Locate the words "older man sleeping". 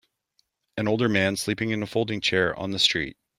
0.87-1.69